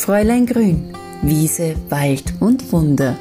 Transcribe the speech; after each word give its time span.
Fräulein 0.00 0.46
Grün, 0.46 0.96
Wiese, 1.20 1.76
Wald 1.90 2.32
und 2.40 2.72
Wunder. 2.72 3.18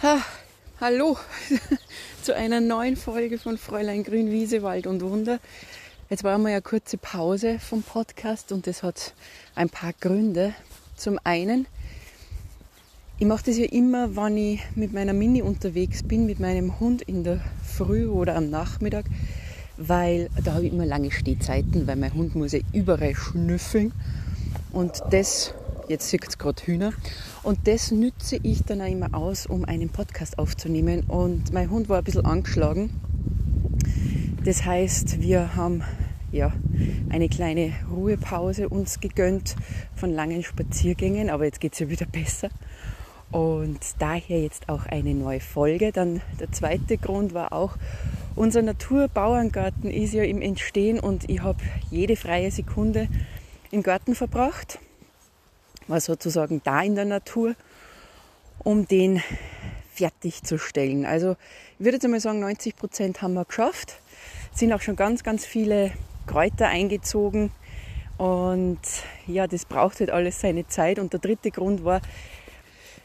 Ha, 0.00 0.20
hallo 0.80 1.16
zu 2.22 2.36
einer 2.36 2.60
neuen 2.60 2.94
Folge 2.94 3.36
von 3.36 3.58
Fräulein 3.58 4.04
Grün, 4.04 4.30
Wiese, 4.30 4.62
Wald 4.62 4.86
und 4.86 5.02
Wunder. 5.02 5.40
Jetzt 6.08 6.22
war 6.22 6.38
mal 6.38 6.50
eine 6.50 6.62
kurze 6.62 6.98
Pause 6.98 7.58
vom 7.58 7.82
Podcast 7.82 8.52
und 8.52 8.68
das 8.68 8.84
hat 8.84 9.14
ein 9.56 9.68
paar 9.68 9.92
Gründe. 10.00 10.54
Zum 10.94 11.18
einen, 11.24 11.66
ich 13.18 13.26
mache 13.26 13.46
das 13.46 13.58
ja 13.58 13.66
immer, 13.66 14.14
wenn 14.14 14.36
ich 14.36 14.60
mit 14.76 14.92
meiner 14.92 15.14
Mini 15.14 15.42
unterwegs 15.42 16.04
bin, 16.04 16.26
mit 16.26 16.38
meinem 16.38 16.78
Hund 16.78 17.02
in 17.02 17.24
der 17.24 17.40
Früh 17.64 18.06
oder 18.06 18.36
am 18.36 18.50
Nachmittag 18.50 19.06
weil 19.78 20.28
da 20.44 20.54
habe 20.54 20.66
ich 20.66 20.72
immer 20.72 20.84
lange 20.84 21.10
Stehzeiten, 21.10 21.86
weil 21.86 21.96
mein 21.96 22.12
Hund 22.12 22.34
muss 22.34 22.52
ja 22.52 22.60
überall 22.72 23.14
schnüffeln. 23.14 23.92
Und 24.72 25.02
das, 25.10 25.54
jetzt 25.88 26.10
sieht 26.10 26.28
es 26.28 26.36
gerade 26.36 26.62
Hühner, 26.62 26.92
und 27.42 27.66
das 27.66 27.90
nütze 27.90 28.38
ich 28.42 28.64
dann 28.64 28.82
auch 28.82 28.90
immer 28.90 29.14
aus, 29.14 29.46
um 29.46 29.64
einen 29.64 29.88
Podcast 29.88 30.38
aufzunehmen. 30.38 31.04
Und 31.04 31.52
mein 31.52 31.70
Hund 31.70 31.88
war 31.88 31.98
ein 31.98 32.04
bisschen 32.04 32.26
angeschlagen. 32.26 32.90
Das 34.44 34.64
heißt, 34.64 35.20
wir 35.20 35.54
haben 35.56 35.82
ja, 36.32 36.52
eine 37.08 37.28
kleine 37.28 37.72
Ruhepause 37.90 38.68
uns 38.68 39.00
gegönnt 39.00 39.56
von 39.94 40.10
langen 40.10 40.42
Spaziergängen, 40.42 41.30
aber 41.30 41.44
jetzt 41.44 41.60
geht 41.60 41.72
es 41.72 41.78
ja 41.78 41.88
wieder 41.88 42.06
besser. 42.06 42.50
Und 43.30 43.78
daher 43.98 44.40
jetzt 44.42 44.68
auch 44.68 44.86
eine 44.86 45.14
neue 45.14 45.40
Folge. 45.40 45.92
Dann 45.92 46.20
der 46.40 46.50
zweite 46.52 46.96
Grund 46.98 47.34
war 47.34 47.52
auch, 47.52 47.76
unser 48.38 48.62
Naturbauerngarten 48.62 49.90
ist 49.90 50.14
ja 50.14 50.22
im 50.22 50.40
Entstehen 50.40 51.00
und 51.00 51.28
ich 51.28 51.42
habe 51.42 51.58
jede 51.90 52.16
freie 52.16 52.50
Sekunde 52.50 53.08
im 53.70 53.82
Garten 53.82 54.14
verbracht, 54.14 54.78
war 55.88 56.00
sozusagen 56.00 56.62
da 56.64 56.80
in 56.82 56.94
der 56.94 57.04
Natur, 57.04 57.54
um 58.58 58.86
den 58.86 59.22
fertigzustellen. 59.92 61.04
Also 61.04 61.36
ich 61.78 61.84
würde 61.84 61.96
jetzt 61.96 62.04
einmal 62.04 62.20
sagen, 62.20 62.40
90 62.40 62.76
Prozent 62.76 63.22
haben 63.22 63.34
wir 63.34 63.44
geschafft. 63.44 64.00
Es 64.52 64.60
sind 64.60 64.72
auch 64.72 64.82
schon 64.82 64.96
ganz, 64.96 65.24
ganz 65.24 65.44
viele 65.44 65.90
Kräuter 66.26 66.68
eingezogen 66.68 67.50
und 68.18 68.80
ja, 69.26 69.46
das 69.46 69.64
braucht 69.64 69.98
halt 70.00 70.10
alles 70.10 70.40
seine 70.40 70.66
Zeit. 70.68 70.98
Und 70.98 71.12
der 71.12 71.20
dritte 71.20 71.50
Grund 71.50 71.84
war, 71.84 72.00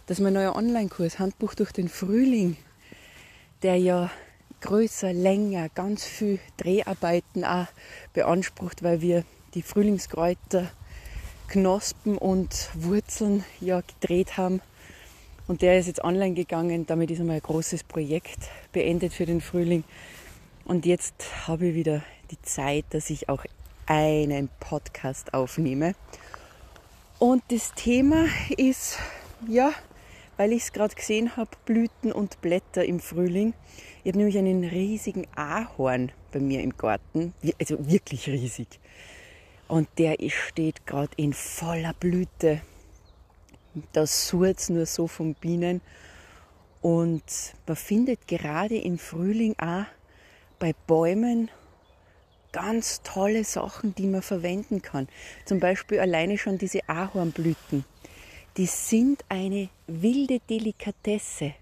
dass 0.06 0.20
mein 0.20 0.34
neuer 0.34 0.56
Online-Kurs 0.56 1.18
Handbuch 1.18 1.56
durch 1.56 1.72
den 1.72 1.90
Frühling, 1.90 2.58
der 3.64 3.78
ja 3.78 4.12
größer, 4.64 5.14
länger, 5.14 5.70
ganz 5.70 6.06
viel 6.06 6.40
Dreharbeiten 6.58 7.44
auch 7.44 7.68
beansprucht, 8.14 8.82
weil 8.82 9.02
wir 9.02 9.26
die 9.54 9.62
Frühlingskräuter, 9.62 10.72
Knospen 11.50 12.18
und 12.18 12.70
Wurzeln 12.74 13.44
ja 13.60 13.82
gedreht 13.82 14.38
haben. 14.38 14.62
Und 15.48 15.62
der 15.62 15.78
ist 15.78 15.88
jetzt 15.88 16.04
online 16.04 16.34
gegangen. 16.34 16.86
Damit 16.88 17.12
ist 17.12 17.20
einmal 17.20 17.36
ein 17.36 17.42
großes 17.42 17.84
Projekt 17.84 18.50
beendet 18.72 19.14
für 19.14 19.26
den 19.26 19.42
Frühling. 19.42 19.84
Und 20.64 20.86
jetzt 20.86 21.48
habe 21.48 21.68
ich 21.68 21.76
wieder 21.76 22.02
die 22.32 22.42
Zeit, 22.42 22.86
dass 22.92 23.10
ich 23.10 23.28
auch 23.28 23.44
einen 23.86 24.50
Podcast 24.62 25.34
aufnehme. 25.34 25.94
Und 27.20 27.44
das 27.50 27.74
Thema 27.76 28.26
ist, 28.58 28.98
ja, 29.48 29.74
weil 30.38 30.52
ich 30.52 30.64
es 30.64 30.74
gerade 30.74 30.96
gesehen 30.96 31.36
habe, 31.38 31.52
Blüten 31.66 32.12
und 32.12 32.42
Blätter 32.42 32.86
im 32.86 33.00
Frühling. 33.00 33.54
Ich 34.04 34.10
habe 34.10 34.18
nämlich 34.18 34.38
einen 34.38 34.64
riesigen 34.64 35.28
Ahorn 35.36 36.12
bei 36.32 36.40
mir 36.40 36.62
im 36.62 36.76
Garten, 36.78 37.34
also 37.60 37.90
wirklich 37.90 38.28
riesig. 38.28 38.80
Und 39.68 39.88
der 39.98 40.18
steht 40.30 40.86
gerade 40.86 41.12
in 41.16 41.34
voller 41.34 41.94
Blüte. 41.94 42.62
Das 43.92 44.28
surrt 44.28 44.70
nur 44.70 44.86
so 44.86 45.08
von 45.08 45.34
Bienen. 45.36 45.82
Und 46.82 47.24
man 47.66 47.76
findet 47.78 48.28
gerade 48.28 48.78
im 48.78 48.98
Frühling 48.98 49.56
auch 49.58 49.86
bei 50.60 50.74
Bäumen 50.86 51.50
ganz 52.52 53.02
tolle 53.04 53.44
Sachen, 53.44 53.96
die 53.96 54.06
man 54.06 54.22
verwenden 54.22 54.82
kann. 54.82 55.08
Zum 55.46 55.60
Beispiel 55.60 56.00
alleine 56.00 56.38
schon 56.38 56.58
diese 56.58 56.88
Ahornblüten. 56.88 57.84
Die 58.58 58.68
sind 58.68 59.26
eine 59.30 59.70
wilde 59.88 60.40
Delikatesse. 60.40 61.56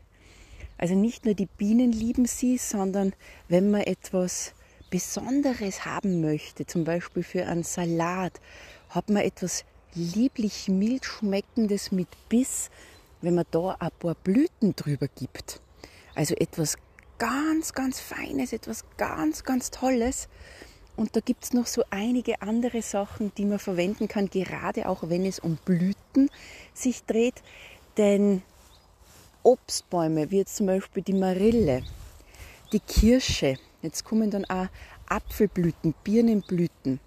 Also 0.77 0.93
nicht 0.93 1.23
nur 1.23 1.35
die 1.35 1.45
Bienen 1.45 1.93
lieben 1.93 2.25
sie, 2.25 2.57
sondern 2.57 3.13
wenn 3.47 3.71
man 3.71 3.81
etwas 3.81 4.53
Besonderes 4.89 5.85
haben 5.85 6.19
möchte, 6.19 6.65
zum 6.65 6.83
Beispiel 6.83 7.23
für 7.23 7.45
einen 7.45 7.63
Salat, 7.63 8.41
hat 8.89 9.09
man 9.09 9.23
etwas 9.23 9.63
lieblich 9.93 10.67
mild 10.67 11.05
schmeckendes 11.05 11.93
mit 11.93 12.09
Biss, 12.27 12.69
wenn 13.21 13.35
man 13.35 13.45
da 13.51 13.77
ein 13.79 13.91
paar 13.97 14.15
Blüten 14.15 14.75
drüber 14.75 15.07
gibt. 15.07 15.61
Also 16.13 16.35
etwas 16.35 16.75
ganz, 17.19 17.71
ganz 17.71 18.01
Feines, 18.01 18.51
etwas 18.51 18.83
ganz, 18.97 19.45
ganz 19.45 19.71
Tolles. 19.71 20.27
Und 20.95 21.15
da 21.15 21.19
gibt 21.19 21.43
es 21.43 21.53
noch 21.53 21.67
so 21.67 21.83
einige 21.89 22.41
andere 22.41 22.81
Sachen, 22.81 23.31
die 23.35 23.45
man 23.45 23.59
verwenden 23.59 24.07
kann, 24.07 24.29
gerade 24.29 24.87
auch 24.87 25.09
wenn 25.09 25.25
es 25.25 25.39
um 25.39 25.57
Blüten 25.65 26.29
sich 26.73 27.03
dreht. 27.05 27.41
Denn 27.97 28.41
Obstbäume, 29.43 30.31
wie 30.31 30.37
jetzt 30.37 30.55
zum 30.57 30.67
Beispiel 30.67 31.03
die 31.03 31.13
Marille, 31.13 31.83
die 32.71 32.79
Kirsche, 32.79 33.57
jetzt 33.81 34.03
kommen 34.03 34.29
dann 34.29 34.45
auch 34.45 34.67
Apfelblüten, 35.07 35.93
Birnenblüten. 36.03 36.99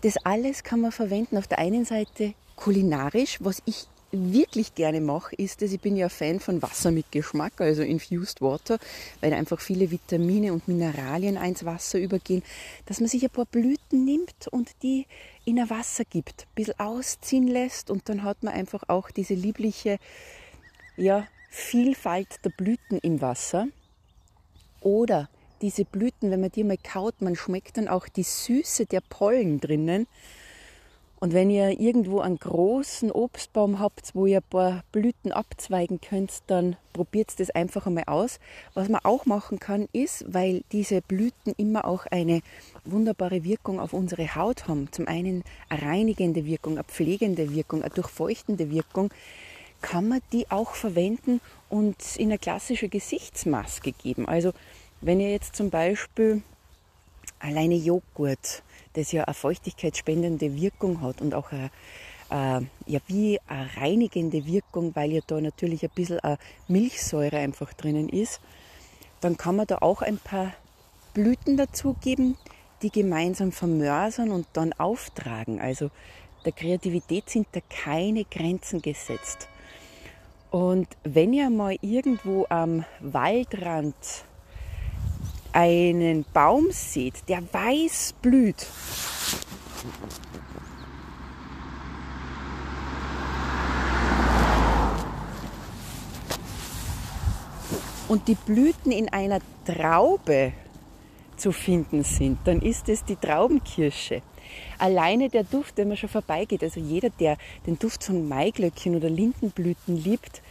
Das 0.00 0.16
alles 0.24 0.62
kann 0.62 0.80
man 0.80 0.92
verwenden. 0.92 1.38
Auf 1.38 1.46
der 1.46 1.58
einen 1.58 1.84
Seite 1.84 2.34
kulinarisch, 2.56 3.38
was 3.40 3.62
ich 3.64 3.86
wirklich 4.16 4.74
gerne 4.74 5.00
mache, 5.00 5.34
ist 5.36 5.62
dass 5.62 5.72
ich 5.72 5.80
bin 5.80 5.96
ja 5.96 6.08
Fan 6.08 6.40
von 6.40 6.62
Wasser 6.62 6.90
mit 6.90 7.10
Geschmack, 7.12 7.60
also 7.60 7.82
Infused 7.82 8.40
Water, 8.40 8.78
weil 9.20 9.32
einfach 9.32 9.60
viele 9.60 9.90
Vitamine 9.90 10.52
und 10.52 10.68
Mineralien 10.68 11.36
ins 11.36 11.64
Wasser 11.64 11.98
übergehen, 11.98 12.42
dass 12.86 13.00
man 13.00 13.08
sich 13.08 13.22
ein 13.22 13.30
paar 13.30 13.46
Blüten 13.46 14.04
nimmt 14.04 14.48
und 14.50 14.70
die 14.82 15.06
in 15.44 15.58
ein 15.58 15.70
Wasser 15.70 16.04
gibt, 16.04 16.42
ein 16.42 16.54
bisschen 16.54 16.80
ausziehen 16.80 17.48
lässt 17.48 17.90
und 17.90 18.08
dann 18.08 18.22
hat 18.22 18.42
man 18.42 18.54
einfach 18.54 18.84
auch 18.88 19.10
diese 19.10 19.34
liebliche 19.34 19.98
ja, 20.96 21.26
Vielfalt 21.50 22.44
der 22.44 22.50
Blüten 22.50 22.98
im 22.98 23.20
Wasser. 23.20 23.68
Oder 24.80 25.28
diese 25.62 25.84
Blüten, 25.84 26.30
wenn 26.30 26.40
man 26.40 26.50
die 26.50 26.64
mal 26.64 26.76
kaut, 26.76 27.22
man 27.22 27.36
schmeckt 27.36 27.76
dann 27.76 27.88
auch 27.88 28.08
die 28.08 28.22
Süße 28.22 28.86
der 28.86 29.00
Pollen 29.00 29.60
drinnen. 29.60 30.06
Und 31.24 31.32
wenn 31.32 31.48
ihr 31.48 31.80
irgendwo 31.80 32.20
einen 32.20 32.38
großen 32.38 33.10
Obstbaum 33.10 33.78
habt, 33.78 34.14
wo 34.14 34.26
ihr 34.26 34.40
ein 34.40 34.50
paar 34.50 34.84
Blüten 34.92 35.32
abzweigen 35.32 35.98
könnt, 36.02 36.42
dann 36.48 36.76
probiert 36.92 37.40
das 37.40 37.48
einfach 37.48 37.86
einmal 37.86 38.04
aus. 38.08 38.38
Was 38.74 38.90
man 38.90 39.00
auch 39.04 39.24
machen 39.24 39.58
kann, 39.58 39.88
ist, 39.94 40.26
weil 40.28 40.64
diese 40.70 41.00
Blüten 41.00 41.54
immer 41.56 41.86
auch 41.86 42.04
eine 42.04 42.42
wunderbare 42.84 43.42
Wirkung 43.42 43.80
auf 43.80 43.94
unsere 43.94 44.34
Haut 44.34 44.68
haben. 44.68 44.92
Zum 44.92 45.08
einen 45.08 45.44
eine 45.70 45.80
reinigende 45.80 46.44
Wirkung, 46.44 46.74
eine 46.74 46.84
pflegende 46.84 47.54
Wirkung, 47.54 47.80
eine 47.80 47.94
durchfeuchtende 47.94 48.70
Wirkung 48.70 49.08
kann 49.80 50.06
man 50.06 50.20
die 50.30 50.50
auch 50.50 50.74
verwenden 50.74 51.40
und 51.70 51.96
in 52.18 52.28
eine 52.28 52.38
klassische 52.38 52.90
Gesichtsmaske 52.90 53.92
geben. 53.92 54.28
Also 54.28 54.52
wenn 55.00 55.20
ihr 55.20 55.30
jetzt 55.30 55.56
zum 55.56 55.70
Beispiel 55.70 56.42
alleine 57.38 57.76
Joghurt, 57.76 58.62
das 58.94 59.12
ja 59.12 59.24
eine 59.24 59.34
feuchtigkeitsspendende 59.34 60.56
Wirkung 60.56 61.02
hat 61.02 61.20
und 61.20 61.34
auch 61.34 61.52
eine, 61.52 61.70
äh, 62.30 62.64
ja, 62.86 63.00
wie 63.06 63.38
eine 63.46 63.68
reinigende 63.76 64.46
Wirkung, 64.46 64.94
weil 64.94 65.12
ja 65.12 65.20
da 65.26 65.40
natürlich 65.40 65.84
ein 65.84 65.90
bisschen 65.94 66.20
eine 66.20 66.38
Milchsäure 66.68 67.38
einfach 67.38 67.72
drinnen 67.74 68.08
ist, 68.08 68.40
dann 69.20 69.36
kann 69.36 69.56
man 69.56 69.66
da 69.66 69.78
auch 69.78 70.02
ein 70.02 70.18
paar 70.18 70.52
Blüten 71.12 71.56
dazugeben, 71.56 72.36
die 72.82 72.90
gemeinsam 72.90 73.52
vermörsern 73.52 74.30
und 74.30 74.46
dann 74.52 74.72
auftragen. 74.74 75.60
Also 75.60 75.90
der 76.44 76.52
Kreativität 76.52 77.30
sind 77.30 77.46
da 77.52 77.60
keine 77.70 78.24
Grenzen 78.24 78.82
gesetzt. 78.82 79.48
Und 80.50 80.86
wenn 81.02 81.32
ihr 81.32 81.50
mal 81.50 81.76
irgendwo 81.80 82.46
am 82.48 82.84
Waldrand 83.00 83.94
einen 85.54 86.24
Baum 86.32 86.66
seht, 86.70 87.28
der 87.28 87.42
weiß 87.52 88.14
blüht, 88.20 88.66
und 98.08 98.28
die 98.28 98.34
Blüten 98.34 98.92
in 98.92 99.08
einer 99.08 99.40
Traube 99.64 100.52
zu 101.36 101.52
finden 101.52 102.04
sind, 102.04 102.38
dann 102.44 102.60
ist 102.60 102.88
es 102.88 103.04
die 103.04 103.16
Traubenkirsche. 103.16 104.22
Alleine 104.78 105.28
der 105.28 105.44
Duft, 105.44 105.76
wenn 105.78 105.88
man 105.88 105.96
schon 105.96 106.08
vorbeigeht, 106.08 106.62
also 106.62 106.78
jeder, 106.78 107.10
der 107.10 107.36
den 107.66 107.78
Duft 107.78 108.04
von 108.04 108.28
Maiglöckchen 108.28 108.94
oder 108.94 109.10
Lindenblüten 109.10 109.96
liebt, 109.96 110.42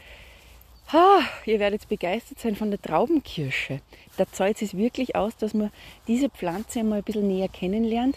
Ah, 0.92 1.22
ihr 1.46 1.60
werdet 1.60 1.88
begeistert 1.88 2.40
sein 2.40 2.56
von 2.56 2.70
der 2.70 2.82
Traubenkirsche. 2.82 3.82
Da 4.18 4.26
zahlt 4.32 4.62
es 4.62 4.78
wirklich 4.78 5.16
aus, 5.16 5.36
dass 5.38 5.54
man 5.54 5.72
diese 6.08 6.30
Pflanze 6.30 6.82
einmal 6.82 7.00
ein 7.00 7.04
bisschen 7.04 7.28
näher 7.28 7.48
kennenlernt, 7.48 8.16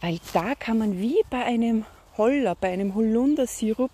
weil 0.00 0.18
da 0.32 0.54
kann 0.54 0.78
man 0.78 0.98
wie 1.00 1.20
bei 1.28 1.44
einem 1.44 1.84
Holler, 2.16 2.54
bei 2.54 2.72
einem 2.72 2.94
Holundersirup 2.94 3.90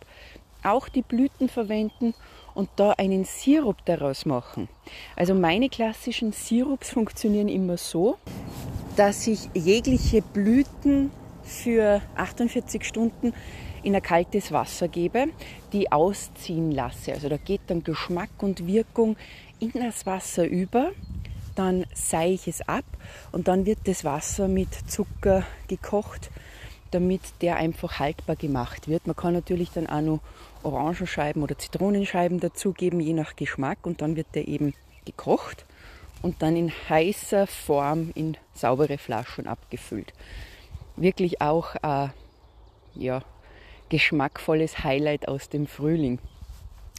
auch 0.62 0.88
die 0.88 1.02
Blüten 1.02 1.48
verwenden 1.48 2.14
und 2.54 2.68
da 2.76 2.92
einen 2.92 3.24
Sirup 3.24 3.84
daraus 3.86 4.26
machen. 4.26 4.68
Also 5.16 5.34
meine 5.34 5.68
klassischen 5.68 6.32
Sirups 6.32 6.90
funktionieren 6.90 7.48
immer 7.48 7.76
so, 7.76 8.18
dass 8.96 9.26
ich 9.26 9.48
jegliche 9.54 10.22
Blüten 10.22 11.10
für 11.42 12.02
48 12.16 12.84
Stunden 12.84 13.32
in 13.82 13.94
ein 13.94 14.02
kaltes 14.02 14.52
Wasser 14.52 14.88
gebe, 14.88 15.26
die 15.72 15.90
ausziehen 15.92 16.70
lasse. 16.72 17.12
Also 17.12 17.28
da 17.28 17.36
geht 17.36 17.62
dann 17.68 17.84
Geschmack 17.84 18.30
und 18.38 18.66
Wirkung 18.66 19.16
in 19.58 19.72
das 19.72 20.06
Wasser 20.06 20.46
über. 20.46 20.92
Dann 21.54 21.84
sei 21.94 22.32
ich 22.32 22.48
es 22.48 22.66
ab 22.68 22.84
und 23.32 23.48
dann 23.48 23.66
wird 23.66 23.80
das 23.84 24.04
Wasser 24.04 24.48
mit 24.48 24.68
Zucker 24.88 25.44
gekocht, 25.68 26.30
damit 26.90 27.20
der 27.42 27.56
einfach 27.56 27.98
haltbar 27.98 28.36
gemacht 28.36 28.88
wird. 28.88 29.06
Man 29.06 29.16
kann 29.16 29.34
natürlich 29.34 29.70
dann 29.70 29.86
auch 29.86 30.00
noch 30.00 30.20
Orangenscheiben 30.62 31.42
oder 31.42 31.58
Zitronenscheiben 31.58 32.40
dazugeben, 32.40 33.00
je 33.00 33.12
nach 33.12 33.36
Geschmack. 33.36 33.78
Und 33.82 34.00
dann 34.00 34.16
wird 34.16 34.28
der 34.34 34.48
eben 34.48 34.74
gekocht 35.04 35.66
und 36.22 36.42
dann 36.42 36.56
in 36.56 36.72
heißer 36.88 37.46
Form 37.46 38.10
in 38.14 38.36
saubere 38.54 38.98
Flaschen 38.98 39.46
abgefüllt. 39.46 40.12
Wirklich 40.96 41.40
auch 41.40 41.76
ein 41.82 42.12
ja, 42.94 43.22
geschmackvolles 43.90 44.82
Highlight 44.82 45.28
aus 45.28 45.50
dem 45.50 45.66
Frühling. 45.66 46.18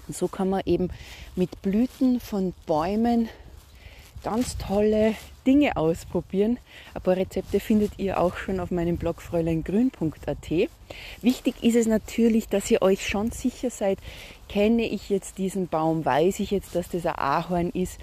so 0.07 0.27
kann 0.27 0.49
man 0.49 0.61
eben 0.65 0.89
mit 1.35 1.61
Blüten 1.61 2.19
von 2.19 2.53
Bäumen 2.67 3.29
ganz 4.23 4.57
tolle 4.57 5.15
Dinge 5.47 5.77
ausprobieren. 5.77 6.59
Ein 6.93 7.01
paar 7.01 7.15
Rezepte 7.15 7.59
findet 7.59 7.97
ihr 7.97 8.19
auch 8.19 8.35
schon 8.37 8.59
auf 8.59 8.71
meinem 8.71 8.97
Blog 8.97 9.21
fräuleingrün.at. 9.21 10.69
Wichtig 11.21 11.63
ist 11.63 11.75
es 11.75 11.87
natürlich, 11.87 12.47
dass 12.47 12.69
ihr 12.69 12.81
euch 12.81 13.07
schon 13.07 13.31
sicher 13.31 13.69
seid, 13.69 13.97
kenne 14.49 14.83
ich 14.83 15.09
jetzt 15.09 15.37
diesen 15.37 15.67
Baum, 15.67 16.05
weiß 16.05 16.39
ich 16.39 16.51
jetzt, 16.51 16.75
dass 16.75 16.89
das 16.89 17.05
ein 17.05 17.15
Ahorn 17.15 17.69
ist. 17.71 17.99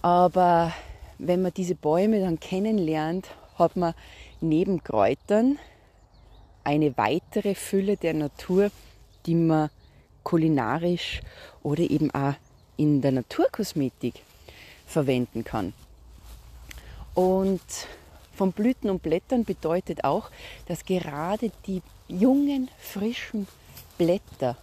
Aber 0.00 0.72
wenn 1.18 1.42
man 1.42 1.52
diese 1.54 1.74
Bäume 1.74 2.20
dann 2.20 2.40
kennenlernt, 2.40 3.28
hat 3.58 3.76
man 3.76 3.94
neben 4.40 4.82
Kräutern 4.82 5.58
eine 6.64 6.96
weitere 6.96 7.54
Fülle 7.54 7.96
der 7.96 8.14
Natur, 8.14 8.70
die 9.26 9.34
man 9.34 9.70
kulinarisch 10.22 11.20
oder 11.62 11.82
eben 11.82 12.10
auch 12.12 12.34
in 12.76 13.00
der 13.00 13.12
Naturkosmetik 13.12 14.14
verwenden 14.86 15.44
kann. 15.44 15.72
Und 17.14 17.60
von 18.34 18.52
Blüten 18.52 18.88
und 18.90 19.02
Blättern 19.02 19.44
bedeutet 19.44 20.04
auch, 20.04 20.30
dass 20.66 20.84
gerade 20.84 21.50
die 21.66 21.82
jungen, 22.08 22.68
frischen 22.78 23.46
Blätter, 23.98 24.56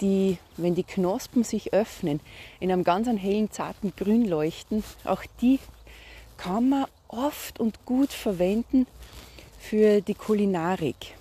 die, 0.00 0.38
wenn 0.56 0.74
die 0.74 0.84
Knospen 0.84 1.44
sich 1.44 1.72
öffnen, 1.72 2.20
in 2.58 2.72
einem 2.72 2.84
ganz 2.84 3.06
hellen, 3.08 3.50
zarten 3.50 3.92
Grün 3.96 4.26
leuchten, 4.26 4.82
auch 5.04 5.22
die 5.40 5.60
kann 6.36 6.68
man 6.68 6.86
oft 7.08 7.60
und 7.60 7.84
gut 7.84 8.12
verwenden 8.12 8.86
für 9.68 10.02
die 10.02 10.14
Kulinarik. 10.14 11.14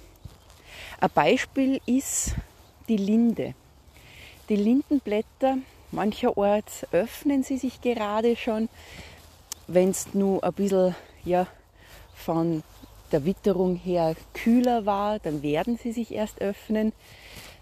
Ein 0.99 1.09
Beispiel 1.13 1.79
ist 1.85 2.35
die 2.89 2.97
Linde. 2.97 3.53
Die 4.49 4.57
Lindenblätter 4.57 5.57
Mancherorts 5.91 6.85
öffnen 6.91 7.43
sie 7.43 7.57
sich 7.57 7.81
gerade 7.81 8.35
schon. 8.35 8.67
Wenn 9.67 9.91
es 9.91 10.13
nur 10.13 10.43
ein 10.43 10.51
bisschen 10.53 10.93
ja, 11.23 11.47
von 12.15 12.63
der 13.13 13.25
Witterung 13.25 13.77
her 13.77 14.15
kühler 14.33 14.85
war, 14.85 15.19
dann 15.19 15.41
werden 15.41 15.77
sie 15.81 15.93
sich 15.93 16.11
erst 16.11 16.41
öffnen. 16.41 16.91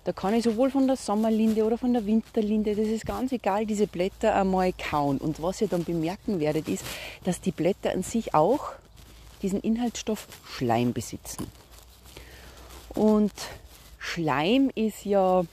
Da 0.04 0.13
kann 0.13 0.34
ich 0.34 0.44
sowohl 0.44 0.72
von 0.72 0.88
der 0.88 0.95
Sommerlinde 0.95 1.63
oder 1.63 1.77
von 1.77 1.94
der 1.94 2.07
Winterlinde, 2.07 2.75
das 2.75 2.88
ist 2.88 3.06
ganz 3.06 3.31
egal, 3.31 3.68
diese 3.68 3.86
Blätter 3.86 4.34
einmal 4.34 4.74
kauen. 4.74 5.19
Und 5.19 5.44
was 5.44 5.62
ihr 5.62 5.68
dann 5.68 5.84
bemerken 5.84 6.39
werdet, 6.39 6.68
ist, 6.68 6.84
dass 7.24 7.39
die 7.39 7.51
Blätter 7.51 7.92
an 7.92 8.01
sich 8.01 8.34
auch 8.34 8.72
diesen 9.41 9.61
Inhaltsstoff 9.61 10.27
Schleim 10.45 10.93
besitzen. 10.93 11.47
Und 12.89 13.31
Schleim 13.97 14.71
ist 14.75 15.05
ja 15.05 15.43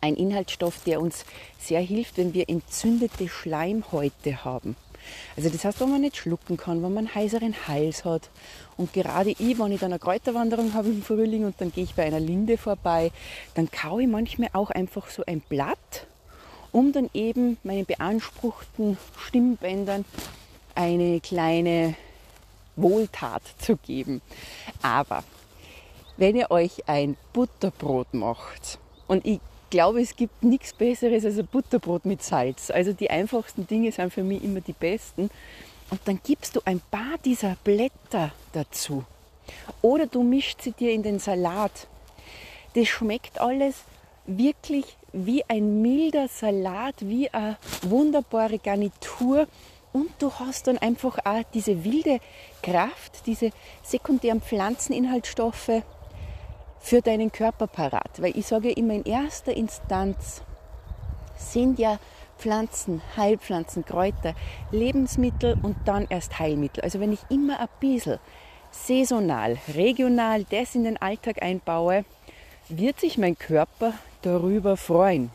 ein 0.00 0.16
Inhaltsstoff, 0.16 0.82
der 0.84 1.00
uns 1.00 1.24
sehr 1.58 1.80
hilft, 1.80 2.16
wenn 2.16 2.34
wir 2.34 2.48
entzündete 2.48 3.28
Schleimhäute 3.28 4.44
haben. 4.44 4.76
Also 5.36 5.48
das 5.48 5.64
heißt, 5.64 5.80
wenn 5.80 5.90
man 5.90 6.00
nicht 6.02 6.16
schlucken 6.16 6.56
kann, 6.56 6.82
wenn 6.82 6.94
man 6.94 7.06
einen 7.06 7.14
heißeren 7.14 7.66
Hals 7.66 8.04
hat. 8.04 8.30
Und 8.76 8.92
gerade 8.92 9.30
ich, 9.30 9.58
wenn 9.58 9.72
ich 9.72 9.80
dann 9.80 9.92
eine 9.92 9.98
Kräuterwanderung 9.98 10.74
habe 10.74 10.88
im 10.88 11.02
Frühling 11.02 11.44
und 11.44 11.60
dann 11.60 11.72
gehe 11.72 11.84
ich 11.84 11.94
bei 11.94 12.04
einer 12.04 12.20
Linde 12.20 12.58
vorbei, 12.58 13.10
dann 13.54 13.70
kaue 13.70 14.02
ich 14.02 14.08
manchmal 14.08 14.50
auch 14.52 14.70
einfach 14.70 15.08
so 15.08 15.24
ein 15.26 15.40
Blatt, 15.40 16.06
um 16.72 16.92
dann 16.92 17.10
eben 17.14 17.58
meinen 17.62 17.86
beanspruchten 17.86 18.96
Stimmbändern 19.18 20.04
eine 20.74 21.20
kleine 21.20 21.94
Wohltat 22.82 23.42
zu 23.58 23.76
geben. 23.76 24.20
Aber 24.82 25.24
wenn 26.16 26.36
ihr 26.36 26.50
euch 26.50 26.88
ein 26.88 27.16
Butterbrot 27.32 28.12
macht, 28.14 28.78
und 29.08 29.26
ich 29.26 29.40
glaube, 29.70 30.00
es 30.00 30.16
gibt 30.16 30.42
nichts 30.42 30.72
Besseres 30.72 31.24
als 31.24 31.38
ein 31.38 31.46
Butterbrot 31.46 32.04
mit 32.04 32.22
Salz. 32.22 32.70
Also 32.70 32.92
die 32.92 33.10
einfachsten 33.10 33.66
Dinge 33.66 33.90
sind 33.92 34.12
für 34.12 34.22
mich 34.22 34.44
immer 34.44 34.60
die 34.60 34.72
besten. 34.72 35.30
Und 35.90 36.00
dann 36.04 36.20
gibst 36.22 36.54
du 36.56 36.60
ein 36.64 36.80
paar 36.90 37.18
dieser 37.24 37.56
Blätter 37.64 38.32
dazu. 38.52 39.04
Oder 39.82 40.06
du 40.06 40.22
mischst 40.22 40.62
sie 40.62 40.72
dir 40.72 40.92
in 40.92 41.02
den 41.02 41.18
Salat. 41.18 41.88
Das 42.74 42.86
schmeckt 42.86 43.40
alles 43.40 43.76
wirklich 44.26 44.84
wie 45.12 45.44
ein 45.48 45.82
milder 45.82 46.28
Salat, 46.28 46.94
wie 47.00 47.30
eine 47.30 47.56
wunderbare 47.82 48.58
Garnitur. 48.58 49.46
Und 49.92 50.10
du 50.20 50.32
hast 50.32 50.66
dann 50.66 50.78
einfach 50.78 51.18
auch 51.24 51.42
diese 51.52 51.84
wilde 51.84 52.20
Kraft, 52.62 53.26
diese 53.26 53.50
sekundären 53.82 54.40
Pflanzeninhaltsstoffe, 54.40 55.82
für 56.80 57.02
deinen 57.02 57.30
Körper 57.30 57.66
parat. 57.66 58.22
Weil 58.22 58.36
ich 58.36 58.46
sage 58.46 58.72
immer, 58.72 58.94
in 58.94 59.04
erster 59.04 59.54
Instanz 59.54 60.42
sind 61.36 61.78
ja 61.78 61.98
Pflanzen, 62.38 63.02
Heilpflanzen, 63.16 63.84
Kräuter, 63.84 64.34
Lebensmittel 64.70 65.58
und 65.62 65.76
dann 65.84 66.06
erst 66.08 66.38
Heilmittel. 66.38 66.82
Also 66.82 66.98
wenn 66.98 67.12
ich 67.12 67.20
immer 67.28 67.60
ein 67.60 67.68
bisschen 67.80 68.18
saisonal, 68.70 69.58
regional 69.74 70.44
das 70.44 70.74
in 70.74 70.84
den 70.84 70.96
Alltag 70.96 71.42
einbaue, 71.42 72.04
wird 72.68 73.00
sich 73.00 73.18
mein 73.18 73.36
Körper 73.36 73.92
darüber 74.22 74.76
freuen. 74.76 75.30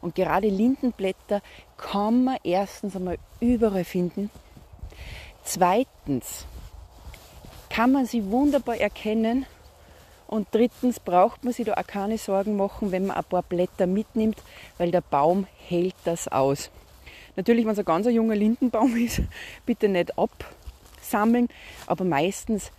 Und 0.00 0.14
gerade 0.14 0.48
Lindenblätter 0.48 1.42
kann 1.76 2.24
man 2.24 2.36
erstens 2.42 2.96
einmal 2.96 3.18
überall 3.40 3.84
finden. 3.84 4.30
Zweitens 5.44 6.46
kann 7.68 7.92
man 7.92 8.06
sie 8.06 8.30
wunderbar 8.30 8.76
erkennen 8.76 9.46
und 10.26 10.48
drittens 10.52 11.00
braucht 11.00 11.44
man 11.44 11.52
sich 11.52 11.66
da 11.66 11.74
auch 11.74 11.86
keine 11.86 12.18
Sorgen 12.18 12.56
machen, 12.56 12.92
wenn 12.92 13.06
man 13.06 13.16
ein 13.16 13.24
paar 13.24 13.42
Blätter 13.42 13.86
mitnimmt, 13.86 14.36
weil 14.78 14.90
der 14.90 15.00
Baum 15.00 15.46
hält 15.66 15.96
das 16.04 16.28
aus. 16.28 16.70
Natürlich, 17.36 17.64
wenn 17.64 17.72
es 17.72 17.78
ein 17.78 17.84
ganz 17.84 18.06
junger 18.06 18.36
Lindenbaum 18.36 18.96
ist, 19.04 19.22
bitte 19.66 19.88
nicht 19.88 20.12
absammeln, 20.16 21.48
aber 21.86 22.04
meistens, 22.04 22.70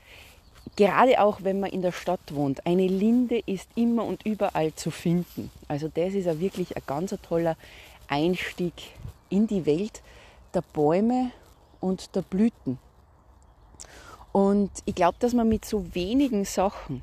gerade 0.76 1.22
auch 1.22 1.44
wenn 1.44 1.60
man 1.60 1.70
in 1.72 1.82
der 1.82 1.92
Stadt 1.92 2.34
wohnt, 2.34 2.66
eine 2.66 2.88
Linde 2.88 3.42
ist 3.46 3.68
immer 3.76 4.06
und 4.06 4.26
überall 4.26 4.74
zu 4.74 4.92
finden. 4.92 5.52
Also 5.68 5.90
das 5.94 6.14
ist 6.14 6.26
ja 6.26 6.40
wirklich 6.40 6.76
ein 6.76 6.84
ganz 6.86 7.16
toller 7.22 7.58
Einstieg 8.08 8.74
in 9.30 9.48
die 9.48 9.66
Welt 9.66 10.02
der 10.54 10.64
Bäume 10.74 11.32
und 11.80 12.16
der 12.16 12.22
Blüten. 12.22 12.80
Und 14.32 14.72
ich 14.86 14.96
glaube, 14.96 15.18
dass 15.20 15.34
man 15.34 15.50
mit 15.50 15.66
so 15.66 15.94
wenigen 15.94 16.46
Sachen 16.46 17.02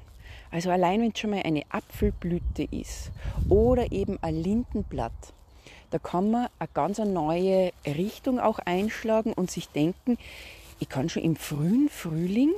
also 0.50 0.70
allein 0.70 1.02
wenn 1.02 1.12
es 1.12 1.18
schon 1.18 1.30
mal 1.30 1.42
eine 1.42 1.62
Apfelblüte 1.68 2.64
ist 2.70 3.10
oder 3.48 3.92
eben 3.92 4.18
ein 4.22 4.42
Lindenblatt, 4.42 5.12
da 5.90 5.98
kann 5.98 6.30
man 6.30 6.48
eine 6.58 6.68
ganz 6.72 6.98
neue 6.98 7.72
Richtung 7.86 8.40
auch 8.40 8.58
einschlagen 8.58 9.32
und 9.32 9.50
sich 9.50 9.68
denken, 9.68 10.18
ich 10.80 10.88
kann 10.88 11.08
schon 11.08 11.22
im 11.22 11.36
frühen 11.36 11.88
Frühling 11.88 12.52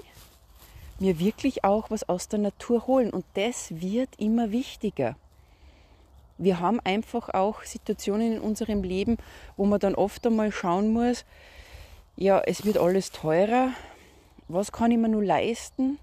mir 1.01 1.19
wirklich 1.19 1.65
auch 1.65 1.91
was 1.91 2.09
aus 2.09 2.29
der 2.29 2.39
Natur 2.39 2.87
holen. 2.87 3.11
Und 3.11 3.25
das 3.35 3.81
wird 3.81 4.11
immer 4.19 4.53
wichtiger. 4.53 5.17
Wir 6.39 6.61
haben 6.61 6.81
einfach 6.81 7.29
auch 7.31 7.63
Situationen 7.63 8.35
in 8.35 8.41
unserem 8.41 8.83
Leben, 8.83 9.19
wo 9.57 9.67
man 9.67 9.81
dann 9.81 9.95
oft 9.95 10.27
einmal 10.27 10.53
schauen 10.53 10.93
muss, 10.93 11.25
ja, 12.17 12.41
es 12.41 12.65
wird 12.65 12.77
alles 12.77 13.13
teurer. 13.13 13.71
Was 14.49 14.73
kann 14.73 14.91
ich 14.91 14.99
mir 14.99 15.09
nur 15.09 15.25
leisten? 15.25 15.99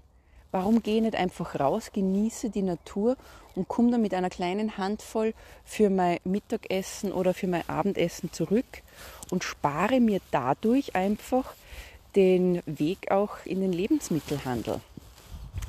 Warum 0.50 0.82
gehe 0.82 0.96
ich 0.96 1.02
nicht 1.02 1.16
einfach 1.16 1.60
raus, 1.60 1.90
genieße 1.92 2.50
die 2.50 2.62
Natur 2.62 3.16
und 3.54 3.68
komme 3.68 3.90
dann 3.90 4.02
mit 4.02 4.14
einer 4.14 4.30
kleinen 4.30 4.78
Handvoll 4.78 5.34
für 5.64 5.90
mein 5.90 6.18
Mittagessen 6.24 7.12
oder 7.12 7.34
für 7.34 7.46
mein 7.46 7.68
Abendessen 7.68 8.32
zurück 8.32 8.82
und 9.30 9.44
spare 9.44 10.00
mir 10.00 10.20
dadurch 10.30 10.96
einfach 10.96 11.54
den 12.16 12.62
Weg 12.66 13.10
auch 13.10 13.36
in 13.44 13.60
den 13.60 13.72
Lebensmittelhandel. 13.72 14.80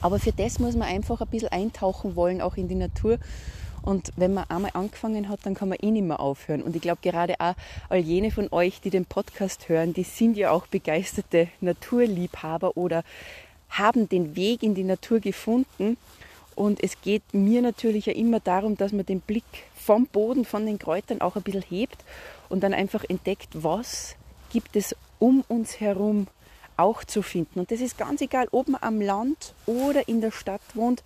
Aber 0.02 0.20
für 0.20 0.32
das 0.32 0.60
muss 0.60 0.76
man 0.76 0.88
einfach 0.88 1.22
ein 1.22 1.28
bisschen 1.28 1.50
eintauchen 1.50 2.16
wollen, 2.16 2.42
auch 2.42 2.56
in 2.56 2.68
die 2.68 2.76
Natur. 2.76 3.18
Und 3.82 4.12
wenn 4.18 4.34
man 4.34 4.46
einmal 4.50 4.72
angefangen 4.74 5.30
hat, 5.30 5.40
dann 5.46 5.56
kann 5.56 5.70
man 5.70 5.78
eh 5.82 5.92
nicht 5.92 6.06
mehr 6.06 6.20
aufhören. 6.20 6.62
Und 6.62 6.76
ich 6.76 6.82
glaube, 6.82 7.00
gerade 7.02 7.36
auch 7.40 7.56
all 7.90 8.00
jene 8.00 8.32
von 8.32 8.48
euch, 8.52 8.82
die 8.82 8.90
den 8.90 9.06
Podcast 9.06 9.70
hören, 9.70 9.94
die 9.94 10.04
sind 10.04 10.38
ja 10.38 10.52
auch 10.52 10.68
begeisterte 10.68 11.48
Naturliebhaber 11.62 12.78
oder 12.78 13.04
haben 13.70 14.10
den 14.10 14.36
Weg 14.36 14.64
in 14.64 14.76
die 14.76 14.84
Natur 14.84 15.20
gefunden. 15.20 15.98
Und 16.56 16.84
es 16.84 17.02
geht 17.02 17.24
mir 17.34 17.62
natürlich 17.62 18.08
ja 18.08 18.14
immer 18.14 18.40
darum, 18.40 18.76
dass 18.76 18.92
man 18.92 19.06
den 19.06 19.22
Blick 19.22 19.46
vom 19.76 20.08
Boden, 20.08 20.44
von 20.44 20.66
den 20.66 20.78
Kräutern 20.78 21.22
auch 21.22 21.36
ein 21.36 21.44
bisschen 21.44 21.64
hebt 21.64 22.04
und 22.50 22.64
dann 22.64 22.74
einfach 22.74 23.06
entdeckt, 23.08 23.50
was 23.54 24.16
gibt 24.52 24.76
es 24.76 24.96
um 25.20 25.44
uns 25.48 25.80
herum 25.80 26.28
auch 26.78 27.04
zu 27.04 27.22
finden. 27.22 27.60
Und 27.60 27.72
das 27.72 27.82
ist 27.82 27.98
ganz 27.98 28.22
egal, 28.22 28.48
ob 28.52 28.70
man 28.70 28.82
am 28.82 29.02
Land 29.02 29.54
oder 29.66 30.08
in 30.08 30.22
der 30.22 30.32
Stadt 30.32 30.62
wohnt. 30.74 31.04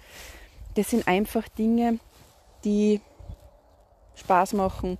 Das 0.75 0.89
sind 0.89 1.08
einfach 1.08 1.48
Dinge, 1.50 2.00
die 2.63 3.01
Spaß 4.15 4.53
machen, 4.53 4.98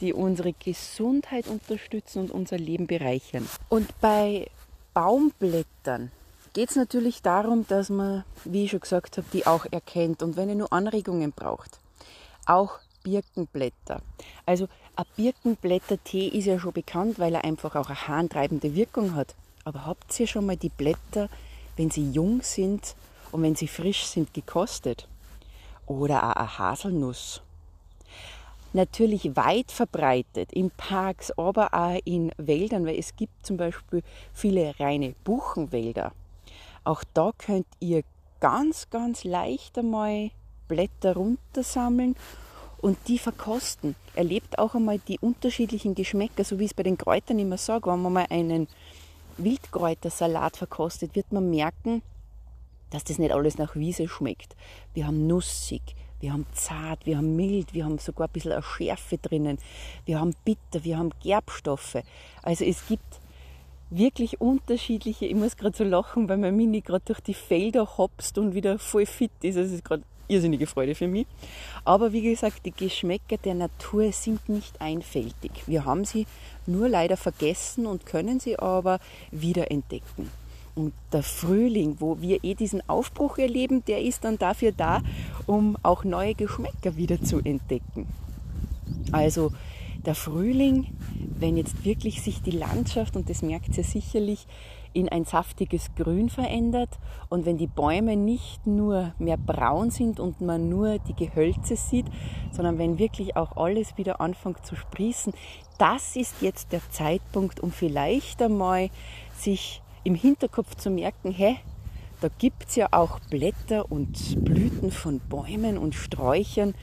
die 0.00 0.12
unsere 0.12 0.52
Gesundheit 0.52 1.48
unterstützen 1.48 2.20
und 2.20 2.30
unser 2.30 2.58
Leben 2.58 2.86
bereichern. 2.86 3.48
Und 3.68 4.00
bei 4.00 4.48
Baumblättern 4.94 6.12
geht 6.52 6.70
es 6.70 6.76
natürlich 6.76 7.22
darum, 7.22 7.66
dass 7.66 7.90
man, 7.90 8.24
wie 8.44 8.64
ich 8.64 8.70
schon 8.70 8.80
gesagt 8.80 9.18
habe, 9.18 9.26
die 9.32 9.46
auch 9.46 9.66
erkennt. 9.70 10.22
Und 10.22 10.36
wenn 10.36 10.48
ihr 10.48 10.54
nur 10.54 10.72
Anregungen 10.72 11.32
braucht, 11.32 11.78
auch 12.46 12.78
Birkenblätter. 13.02 14.00
Also 14.46 14.68
ein 14.96 15.04
Birkenblättertee 15.14 16.28
ist 16.28 16.46
ja 16.46 16.58
schon 16.58 16.72
bekannt, 16.72 17.18
weil 17.18 17.34
er 17.34 17.44
einfach 17.44 17.76
auch 17.76 17.88
eine 17.88 18.08
harntreibende 18.08 18.74
Wirkung 18.74 19.14
hat. 19.14 19.34
Aber 19.64 19.84
habt 19.84 20.18
ihr 20.18 20.26
schon 20.26 20.46
mal 20.46 20.56
die 20.56 20.70
Blätter, 20.70 21.28
wenn 21.76 21.90
sie 21.90 22.10
jung 22.10 22.40
sind 22.42 22.94
und 23.30 23.42
wenn 23.42 23.54
sie 23.54 23.68
frisch 23.68 24.06
sind, 24.06 24.32
gekostet? 24.32 25.06
Oder 25.86 26.24
auch 26.24 26.36
eine 26.36 26.58
Haselnuss. 26.58 27.42
Natürlich 28.72 29.36
weit 29.36 29.70
verbreitet 29.70 30.52
in 30.52 30.70
Parks, 30.70 31.30
aber 31.38 31.72
auch 31.74 32.00
in 32.04 32.32
Wäldern, 32.38 32.86
weil 32.86 32.98
es 32.98 33.16
gibt 33.16 33.46
zum 33.46 33.56
Beispiel 33.56 34.02
viele 34.32 34.78
reine 34.80 35.14
Buchenwälder. 35.24 36.12
Auch 36.84 37.04
da 37.14 37.32
könnt 37.36 37.66
ihr 37.80 38.02
ganz, 38.40 38.88
ganz 38.90 39.24
leicht 39.24 39.78
einmal 39.78 40.30
Blätter 40.68 41.14
runtersammeln 41.14 42.16
und 42.78 42.98
die 43.08 43.18
verkosten. 43.18 43.94
Erlebt 44.14 44.58
auch 44.58 44.74
einmal 44.74 44.98
die 44.98 45.18
unterschiedlichen 45.18 45.94
Geschmäcker, 45.94 46.44
so 46.44 46.58
wie 46.58 46.64
ich 46.64 46.70
es 46.70 46.74
bei 46.74 46.82
den 46.82 46.98
Kräutern 46.98 47.38
immer 47.38 47.58
sage. 47.58 47.90
Wenn 47.90 48.02
man 48.02 48.12
mal 48.12 48.26
einen 48.30 48.68
Wildkräutersalat 49.38 50.56
verkostet, 50.56 51.14
wird 51.14 51.32
man 51.32 51.50
merken, 51.50 52.02
dass 52.90 53.04
das 53.04 53.18
nicht 53.18 53.32
alles 53.32 53.58
nach 53.58 53.74
Wiese 53.74 54.08
schmeckt. 54.08 54.56
Wir 54.94 55.06
haben 55.06 55.26
nussig, 55.26 55.82
wir 56.20 56.32
haben 56.32 56.46
zart, 56.52 57.04
wir 57.04 57.18
haben 57.18 57.36
mild, 57.36 57.74
wir 57.74 57.84
haben 57.84 57.98
sogar 57.98 58.28
ein 58.28 58.32
bisschen 58.32 58.52
eine 58.52 58.62
Schärfe 58.62 59.18
drinnen, 59.18 59.58
wir 60.04 60.20
haben 60.20 60.34
bitter, 60.44 60.84
wir 60.84 60.98
haben 60.98 61.10
Gerbstoffe. 61.22 61.98
Also 62.42 62.64
es 62.64 62.86
gibt 62.86 63.20
wirklich 63.90 64.40
unterschiedliche. 64.40 65.26
Ich 65.26 65.34
muss 65.34 65.56
gerade 65.56 65.76
so 65.76 65.84
lachen, 65.84 66.28
weil 66.28 66.38
mein 66.38 66.56
Mini 66.56 66.80
gerade 66.80 67.04
durch 67.04 67.20
die 67.20 67.34
Felder 67.34 67.98
hopst 67.98 68.38
und 68.38 68.54
wieder 68.54 68.78
voll 68.78 69.06
fit 69.06 69.30
ist. 69.42 69.56
Das 69.56 69.70
ist 69.70 69.84
gerade 69.84 70.02
irrsinnige 70.28 70.66
Freude 70.66 70.94
für 70.94 71.08
mich. 71.08 71.26
Aber 71.84 72.12
wie 72.12 72.22
gesagt, 72.22 72.66
die 72.66 72.72
Geschmäcker 72.72 73.36
der 73.38 73.54
Natur 73.54 74.12
sind 74.12 74.48
nicht 74.48 74.80
einfältig. 74.80 75.50
Wir 75.66 75.84
haben 75.84 76.04
sie 76.04 76.26
nur 76.66 76.88
leider 76.88 77.16
vergessen 77.16 77.86
und 77.86 78.06
können 78.06 78.40
sie 78.40 78.58
aber 78.58 78.98
wieder 79.30 79.70
entdecken. 79.70 80.30
Und 80.74 80.92
der 81.10 81.22
Frühling, 81.22 81.96
wo 82.00 82.20
wir 82.20 82.44
eh 82.44 82.54
diesen 82.54 82.86
Aufbruch 82.86 83.38
erleben, 83.38 83.82
der 83.86 84.02
ist 84.02 84.24
dann 84.24 84.36
dafür 84.36 84.72
da, 84.72 85.00
um 85.46 85.78
auch 85.82 86.04
neue 86.04 86.34
Geschmäcker 86.34 86.96
wieder 86.96 87.22
zu 87.22 87.38
entdecken. 87.38 88.06
Also 89.10 89.52
der 90.04 90.14
Frühling, 90.14 90.86
wenn 91.38 91.56
jetzt 91.56 91.84
wirklich 91.84 92.22
sich 92.22 92.42
die 92.42 92.50
Landschaft, 92.50 93.16
und 93.16 93.30
das 93.30 93.42
merkt 93.42 93.76
ihr 93.76 93.84
sicherlich, 93.84 94.46
in 94.96 95.10
ein 95.10 95.26
saftiges 95.26 95.94
Grün 95.94 96.30
verändert 96.30 96.88
und 97.28 97.44
wenn 97.44 97.58
die 97.58 97.66
Bäume 97.66 98.16
nicht 98.16 98.66
nur 98.66 99.12
mehr 99.18 99.36
braun 99.36 99.90
sind 99.90 100.18
und 100.18 100.40
man 100.40 100.70
nur 100.70 100.98
die 100.98 101.14
Gehölze 101.14 101.76
sieht, 101.76 102.06
sondern 102.50 102.78
wenn 102.78 102.98
wirklich 102.98 103.36
auch 103.36 103.56
alles 103.56 103.98
wieder 103.98 104.22
anfängt 104.22 104.64
zu 104.64 104.74
sprießen, 104.74 105.34
das 105.78 106.16
ist 106.16 106.40
jetzt 106.40 106.72
der 106.72 106.80
Zeitpunkt, 106.90 107.60
um 107.60 107.70
vielleicht 107.70 108.40
einmal 108.40 108.88
sich 109.36 109.82
im 110.02 110.14
Hinterkopf 110.14 110.76
zu 110.76 110.88
merken, 110.88 111.30
hä, 111.30 111.56
da 112.22 112.28
gibt 112.38 112.68
es 112.68 112.76
ja 112.76 112.88
auch 112.92 113.20
Blätter 113.28 113.92
und 113.92 114.42
Blüten 114.42 114.90
von 114.90 115.20
Bäumen 115.20 115.76
und 115.76 115.94
Sträuchern, 115.94 116.74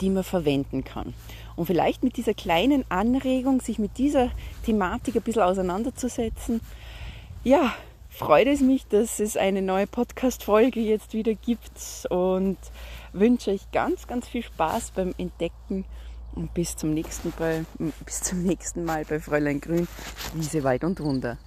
die 0.00 0.08
man 0.08 0.24
verwenden 0.24 0.84
kann. 0.84 1.12
Und 1.54 1.66
vielleicht 1.66 2.02
mit 2.02 2.16
dieser 2.16 2.32
kleinen 2.32 2.84
Anregung, 2.88 3.60
sich 3.60 3.78
mit 3.78 3.98
dieser 3.98 4.30
Thematik 4.64 5.16
ein 5.16 5.22
bisschen 5.22 5.42
auseinanderzusetzen, 5.42 6.62
ja, 7.44 7.74
freut 8.08 8.46
es 8.46 8.60
mich, 8.60 8.86
dass 8.86 9.18
es 9.18 9.36
eine 9.36 9.62
neue 9.62 9.86
Podcast-Folge 9.86 10.80
jetzt 10.80 11.12
wieder 11.12 11.34
gibt 11.34 12.06
und 12.10 12.56
wünsche 13.12 13.50
euch 13.50 13.70
ganz, 13.72 14.06
ganz 14.06 14.28
viel 14.28 14.42
Spaß 14.42 14.92
beim 14.92 15.14
Entdecken 15.18 15.84
und 16.34 16.54
bis 16.54 16.76
zum 16.76 16.94
nächsten, 16.94 17.32
bei, 17.36 17.64
bis 18.04 18.22
zum 18.22 18.42
nächsten 18.42 18.84
Mal 18.84 19.04
bei 19.04 19.18
Fräulein 19.18 19.60
Grün, 19.60 19.88
Wiese, 20.34 20.62
Wald 20.62 20.84
und 20.84 21.00
Wunder. 21.00 21.38